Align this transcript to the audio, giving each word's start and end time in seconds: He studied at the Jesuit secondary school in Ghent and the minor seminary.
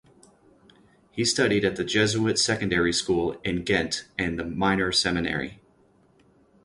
He 1.11 1.23
studied 1.23 1.63
at 1.63 1.75
the 1.75 1.83
Jesuit 1.83 2.39
secondary 2.39 2.91
school 2.91 3.33
in 3.43 3.63
Ghent 3.63 4.05
and 4.17 4.39
the 4.39 4.43
minor 4.45 4.91
seminary. 4.91 5.61